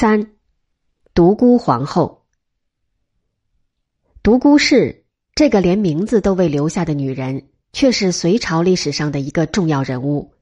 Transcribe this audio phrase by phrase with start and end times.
[0.00, 0.30] 三，
[1.12, 2.22] 独孤皇后。
[4.22, 5.02] 独孤氏
[5.34, 10.34] 这个连名字都未留下的女人，却是隋朝历史上的一个重要人物。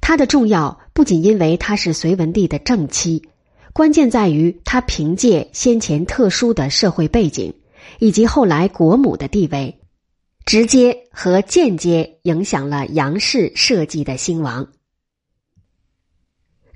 [0.00, 3.28] 她的重要不仅因为她是隋文帝的正妻，
[3.72, 7.54] 关键在于她凭借先前特殊的社会背景，
[8.00, 9.78] 以及后来国母的地位，
[10.46, 14.66] 直接和间接影响了杨氏社稷的兴亡。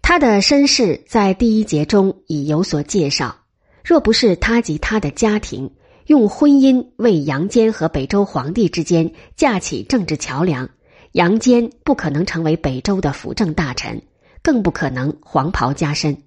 [0.08, 3.36] 他的身世在第一节中已有所介绍。
[3.84, 5.70] 若不是他及他的家庭
[6.06, 10.70] 用婚姻为杨坚和北周皇帝之间架起政治桥梁，
[11.12, 14.00] 杨坚不可能成为北周的辅政大臣，
[14.42, 16.22] 更不可能黄袍加身。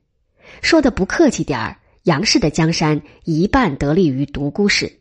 [0.61, 4.85] 说的不客气点儿，杨氏的江山一半得力于独孤氏。《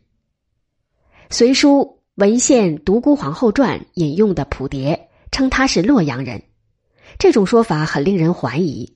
[1.29, 4.99] 隋书文献独孤皇后传》引用的谱牒
[5.31, 6.41] 称他是洛阳人。
[7.17, 8.95] 这种说法很令人怀疑。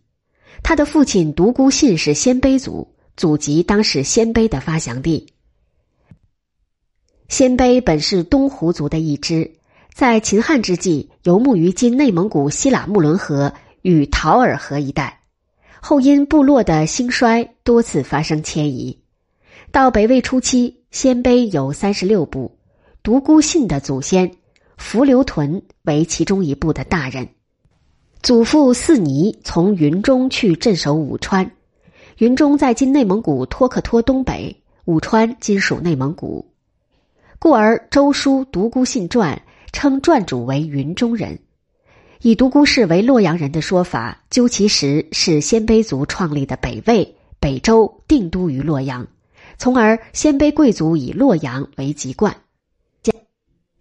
[0.64, 5.34] 他的父亲独孤信是鲜卑族，祖籍当时鲜卑的发祥地。
[7.28, 9.56] 鲜卑本是东胡族的一支，
[9.94, 15.22] 在秦汉之际游牧于今内蒙古西喇木伦河与陶尔河一带，
[15.82, 19.02] 后因部落的兴衰多次发生迁移。
[19.72, 22.58] 到北魏初期，鲜卑有三十六部，
[23.04, 24.32] 独孤信的祖先
[24.78, 27.28] 伏留屯为其中一部的大人。
[28.26, 31.52] 祖父四尼从云中去镇守武川，
[32.18, 36.44] 云中在今内蒙古托克托东北，武川今属内蒙古，
[37.38, 39.40] 故而《周书·独孤信传》
[39.72, 41.38] 称传主为云中人。
[42.22, 49.06] 以独孤氏为洛阳人的说法，究其实是鲜卑族创立的北魏、北周定都于洛阳，
[49.60, 52.36] 从而鲜卑贵族以洛阳为籍贯。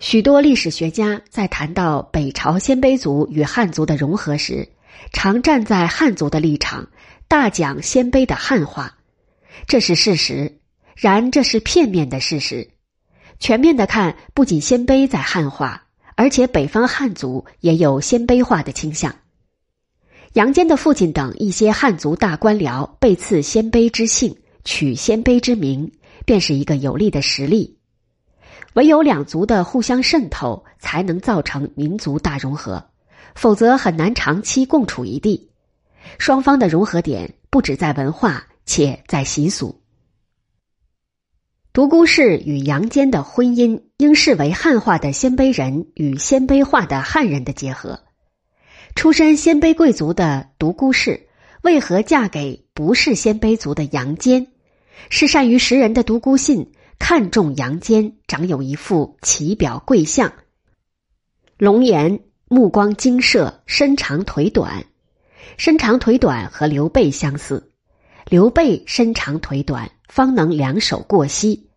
[0.05, 4.69] 许多历史学家在谈到北朝鲜卑族与汉族的融合时，
[5.15, 6.87] 常站在汉族的立场，
[7.27, 8.99] 大讲鲜卑的汉化，
[9.67, 10.59] 这是事实。
[10.95, 12.69] 然这是片面的事实。
[13.39, 19.17] 全面的看，不仅鲜卑在汉化，而且北方汉族也有鲜卑化的倾向。
[20.35, 25.91] 杨坚的父亲等一些汉族大官僚被赐鲜卑之姓，取鲜卑之名，
[26.27, 27.74] 便是一个有力的实例。
[28.75, 32.91] 唯有两族的互相渗透，才能造成民族大融合，
[33.35, 35.51] 否则很难长期共处一地。
[36.19, 39.81] 双方的融合点不止在文化，且在习俗。
[41.73, 48.01] 独孤氏与杨坚的婚姻，应视为汉化的鲜卑人与鲜卑化的汉人的结合。
[48.95, 51.29] 出身鲜卑贵族的独孤氏，
[51.63, 54.47] 为何嫁给不是鲜卑族的杨坚？
[55.11, 56.73] 是善于识人的独孤信。
[56.99, 60.33] 看中杨坚，长有一副奇表贵相，
[61.59, 64.85] 龙颜，目光精射，身长腿短，
[65.57, 67.73] 身长腿短和刘备相似。
[68.27, 71.69] 刘备身长腿短，方能两手过膝，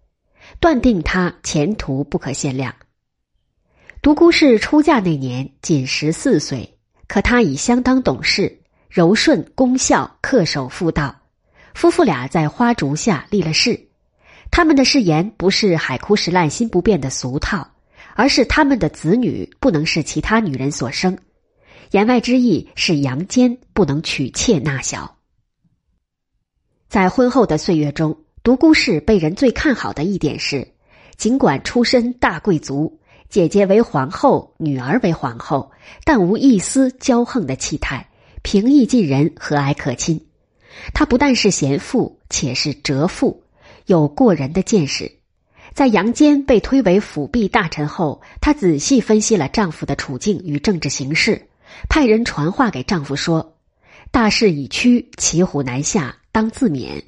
[0.61, 2.73] 断定他前途不可限量。
[4.01, 11.13] 独孤氏出嫁那年仅十四岁，可他已相当懂事，柔顺恭孝，恪守妇道。
[11.73, 13.86] 夫妇俩在花烛下立了誓。
[14.57, 17.75] 他们的誓言不是海枯石烂、心不变的俗套，
[18.15, 21.15] 而是他们的子女不能是其他女人所生。
[21.91, 25.17] 言外之意是杨坚不能娶妾纳小。
[26.89, 30.67] 在婚后的岁月中，独孤氏被人最看好的一点是，
[31.17, 35.71] 尽管出身大贵族，姐姐为皇后，女儿为皇后，
[36.03, 38.09] 但无一丝骄横的气态，
[38.41, 40.19] 平易近人，和蔼可亲。
[40.95, 43.43] 她不但是贤妇，且是哲妇。
[43.87, 45.09] 有过人的见识，
[45.73, 51.47] 在杨坚被推为辅弼大臣后，她仔细分析了丈夫的处境与政治形势，
[51.87, 53.55] 派人传话给丈夫说
[54.11, 57.01] ：“大势已趋，骑虎难下，当自勉。”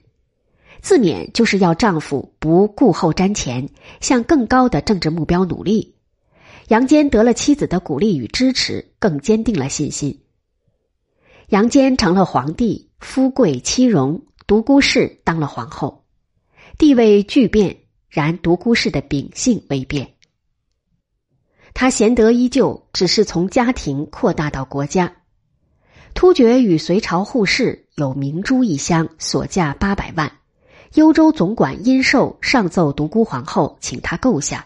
[0.79, 3.67] 自勉就是要丈夫不顾后瞻前，
[3.99, 5.95] 向更高的政治目标努力。
[6.69, 10.21] 杨坚得了妻子的鼓励与支持，更坚定了信心。
[11.49, 15.98] 杨坚成了皇帝，夫贵妻荣，独孤氏当了皇后。
[16.79, 17.75] 地位巨变，
[18.07, 20.13] 然独孤氏的秉性未变。
[21.73, 25.13] 他贤德依旧，只是从家庭扩大到国家。
[26.13, 30.31] 突厥与隋朝互市，有明珠一箱，所价八百万。
[30.93, 34.65] 幽州总管殷寿上奏独孤皇后，请他购下。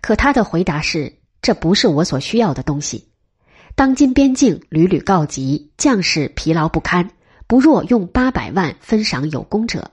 [0.00, 3.08] 可他的回答是：“这不是我所需要的东西。
[3.74, 7.10] 当今边境屡屡告急，将士疲劳不堪，
[7.48, 9.90] 不若用八百万分赏有功者。”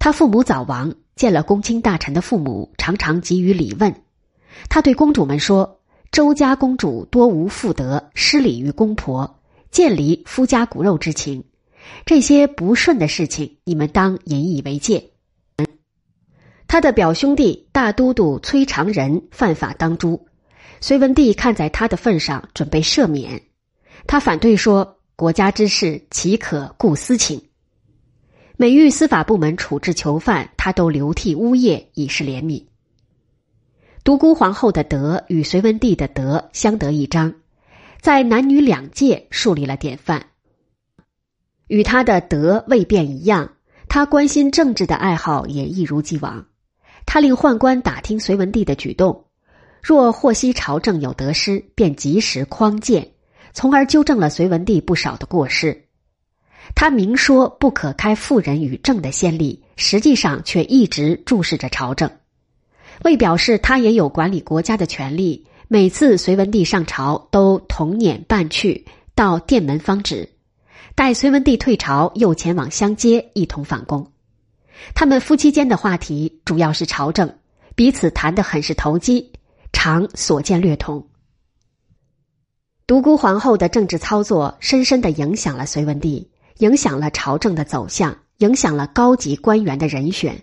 [0.00, 3.94] 他父母早亡，见了公卿大臣的父母，常常给予礼问。
[4.70, 9.38] 他对公主们说：“周家公主多无妇德，失礼于公婆，
[9.70, 11.44] 见离夫家骨肉之情。
[12.06, 15.10] 这些不顺的事情，你们当引以为戒。
[16.66, 20.26] 他的表兄弟大都督崔长仁犯法当诛，
[20.80, 23.42] 隋文帝看在他的份上，准备赦免。
[24.06, 27.42] 他反对说：“国家之事，岂可顾私情？”
[28.60, 32.66] 每遇司法部门处置囚犯，他都流涕呜咽，以示怜悯。
[34.04, 37.32] 独孤皇后的德与隋文帝的德相得益彰，
[38.02, 40.26] 在男女两界树立了典范。
[41.68, 43.52] 与他的德未变一样，
[43.88, 46.44] 他关心政治的爱好也一如既往。
[47.06, 49.24] 他令宦官打听隋文帝的举动，
[49.82, 53.10] 若获悉朝政有得失，便及时匡谏，
[53.54, 55.86] 从而纠正了隋文帝不少的过失。
[56.74, 62.10] 他明说不可开妇人与政的先例，实际上却一直注视着朝政，
[63.04, 65.46] 为表示他也有管理国家的权利。
[65.68, 70.28] 每次隋文帝上朝，都同辇伴去，到殿门方止，
[70.96, 74.10] 待隋文帝退朝，又前往相接，一同返宫。
[74.94, 77.36] 他们夫妻间的话题主要是朝政，
[77.76, 79.30] 彼此谈得很是投机，
[79.72, 81.06] 常所见略同。
[82.86, 86.28] 独孤皇后的政治操作深深的影响了隋文帝，
[86.60, 90.42] 影响了朝政的走向，影响了高级官员的人选。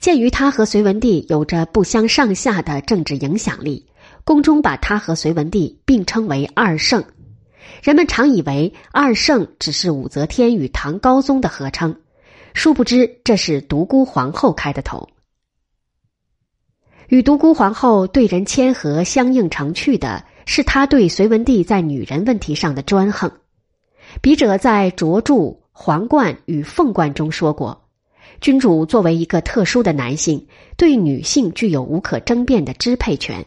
[0.00, 3.86] 鉴于他和隋文帝有着不相上下的政治影响力，
[4.24, 7.04] 宫中把他和隋文帝并称为二圣。
[7.82, 11.94] 人们常以为二圣只是武则天与唐高宗的合称。
[12.54, 15.08] 殊不知，这是独孤皇后开的头。
[17.08, 23.30] 与独孤皇后对人谦和、相映成趣的，是他对隋文帝在女人问题上的专横。
[24.20, 25.34] 笔者在卓著
[25.72, 27.88] 《皇冠与凤冠》中说过，
[28.40, 30.46] 君主作为一个特殊的男性，
[30.76, 33.44] 对女性具有无可争辩的支配权。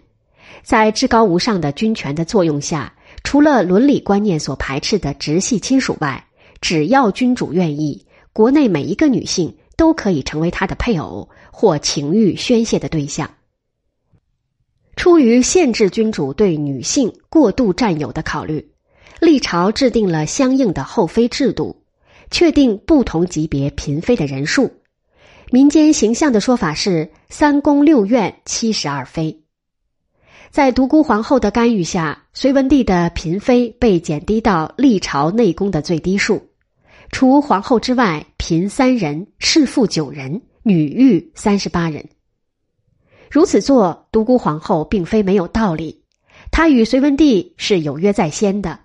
[0.64, 2.94] 在至高无上的君权的作用下，
[3.24, 6.26] 除了伦理观念所排斥的直系亲属外，
[6.62, 8.06] 只要君主愿意。
[8.32, 13.30] 国内每一个女性都可以成为他的配偶或情欲宣泄的对象。
[14.96, 18.72] 出于限制君主对女性过度占有的考虑，
[19.20, 21.84] 历朝制定了相应的后妃制度，
[22.32, 24.72] 确定不同级别嫔妃的人数。
[25.52, 29.42] 民间形象的说法是三宫六院七十二妃。
[30.52, 36.48] 在独孤皇后的干预下，隋文帝的嫔妃被减低到历朝内宫的最低数。
[37.12, 42.08] 除皇后之外，嫔三人，侍妇九人，女御三十八人。
[43.30, 46.04] 如此做，独孤皇后并非没有道理。
[46.52, 48.80] 她与隋文帝是有约在先的，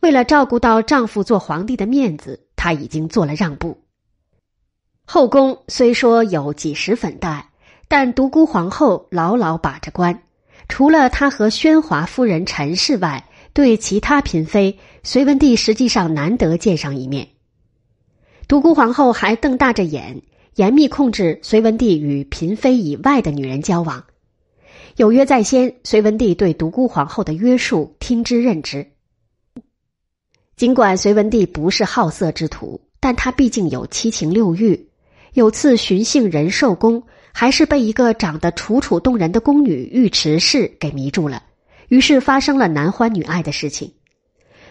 [0.00, 3.78] 为了照顾到丈夫做皇帝的面子，她已经做了让步。
[5.04, 7.48] 后宫虽说有几十粉黛，
[7.88, 10.22] 但独孤皇后牢牢把着关。
[10.68, 13.24] 除了她和宣华夫人陈氏外，
[13.54, 17.28] 对其他嫔妃，隋文帝实际上难得见上一面。
[18.46, 20.22] 独孤皇后还瞪大着眼，
[20.54, 24.04] 严密控制隋文帝与嫔妃以外的女人交往。
[24.96, 28.92] 有约在先，隋文帝对独孤皇后的约束听之任之。
[30.58, 34.88] 尽管隋文帝不是好色之徒，但他毕竟有七情六欲。
[35.34, 37.00] 有次巡幸仁寿宫，
[37.32, 41.44] 还是被一个长得楚楚动人的宫女尉迟氏给迷住了，
[41.86, 43.92] 于是发生了男欢女爱的事情。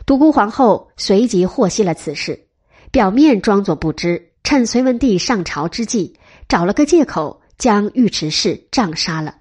[0.05, 2.47] 独孤皇后随即获悉了此事。
[2.91, 6.17] 表面装作不知，趁隋文帝上朝之际，
[6.49, 9.35] 找了个借口将尉迟氏杖杀了。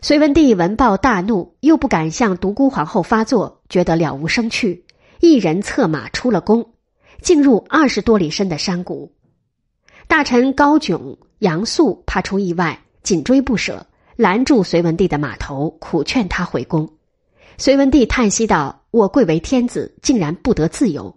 [0.00, 4.81] 隋文帝闻报大怒，又不敢向独孤皇后发作，觉得了无生趣，
[5.22, 6.72] 一人策马出了宫，
[7.20, 9.12] 进入二十多里深的山谷。
[10.08, 13.86] 大臣高炯、杨素怕出意外，紧追不舍，
[14.16, 16.94] 拦住隋文帝的马头，苦劝他回宫。
[17.56, 21.16] 隋文帝叹息道：“我贵为天子，竟然不得自由。”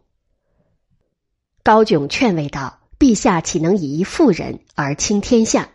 [1.63, 5.71] 高炯劝慰道：“陛下岂能以一妇人而倾天下？”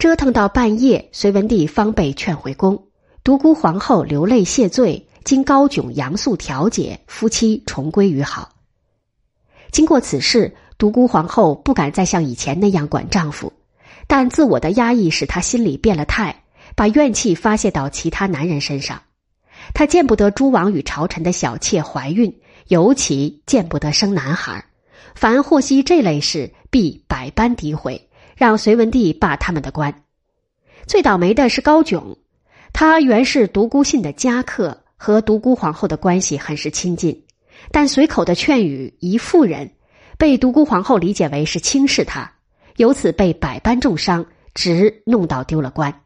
[0.00, 2.88] 折腾到半夜，隋文帝方被劝回宫。
[3.22, 8.50] 独孤皇后流泪谢罪，经高炯、杨素调解，夫妻重归于好。
[9.70, 13.52] 经过此事，独孤皇后不敢再像以前那样管丈夫，
[14.06, 19.02] 但自我的压抑使她心里变了态，把怨气发泄到其他男人身上。
[19.74, 24.64] 她见不得诸王与朝臣的小妾怀孕，尤其见不得生男孩。
[25.14, 30.02] 凡获悉这类事，必百般诋毁，让隋文帝罢他们的官。
[30.86, 32.16] 最倒霉的是高炯，
[32.72, 37.24] 他原是独孤信的家客，和独孤皇后的关系很是亲近，
[37.72, 39.70] 但随口的劝语“一妇人”，
[40.18, 42.30] 被独孤皇后理解为是轻视她，
[42.76, 46.02] 由此被百般重伤，直弄到丢了官。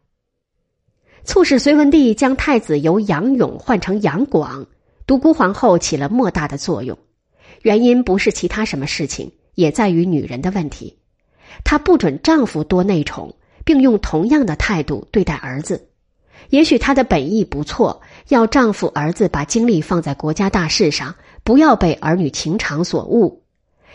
[1.24, 4.64] 促使隋文帝将太子由杨勇换成杨广，
[5.08, 6.96] 独孤皇后起了莫大的作用。
[7.62, 10.96] 原因不是其他什么事情，也在于女人的问题。
[11.64, 13.34] 她不准丈夫多内宠，
[13.64, 15.88] 并用同样的态度对待儿子。
[16.50, 23.42] 也许她的本意不错，要丈夫、儿子把精力放在国家大事上，不要被儿女情长所误。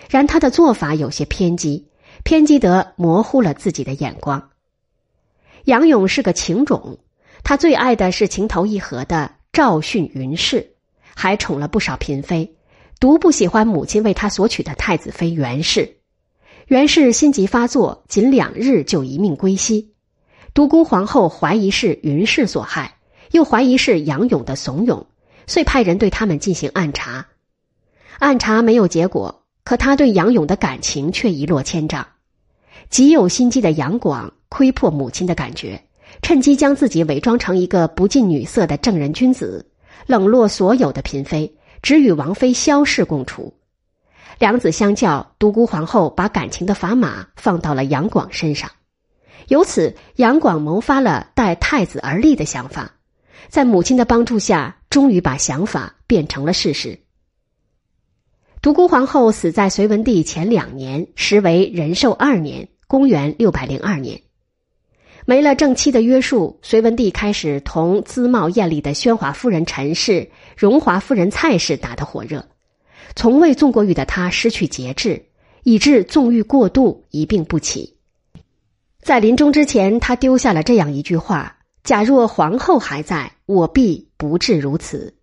[0.09, 1.87] 然她的做法有些偏激，
[2.23, 4.49] 偏激得模糊了自己的眼光。
[5.65, 6.99] 杨勇是个情种，
[7.43, 10.73] 他最爱的是情投意合的赵训云氏，
[11.15, 12.55] 还宠了不少嫔妃，
[12.99, 15.97] 独不喜欢母亲为他所娶的太子妃袁氏。
[16.67, 19.93] 袁氏心急发作，仅两日就一命归西。
[20.53, 22.98] 独孤皇后怀疑是云氏所害，
[23.31, 25.05] 又怀疑是杨勇的怂恿，
[25.47, 27.27] 遂派人对他们进行暗查。
[28.17, 32.07] 暗查没有结果，可他对杨勇的感情却一落千丈。
[32.89, 35.83] 极有心机的杨广窥破母亲的感觉，
[36.21, 39.69] 趁机将自己伪装成一个不近女色的正人君子，
[40.07, 43.53] 冷落所有的嫔妃，只与王妃萧氏共处。
[44.39, 48.71] 两子相较，独孤皇后把感情的砝码放到了杨广身上。
[49.49, 52.91] 由此，杨广谋发了待太子而立的想法，
[53.47, 56.99] 在母亲的帮助下，终于把想法变成了事实。
[58.61, 64.21] 独孤皇后死在隋文帝前两年，时为仁寿二年（公元六百零二年）。
[65.25, 72.47] 没了正妻的约束，隋文帝开始同姿貌艳丽的宣华夫人陈氏、荣华夫人蔡氏打得火热。
[73.15, 75.27] 从未纵过欲的他失去节制，
[75.63, 77.97] 以致纵欲过度，一病不起。
[79.01, 81.58] 在临终之前，他丢下了这样一句话
[81.89, 85.15] ：“假若皇后还在，我必不至如此。”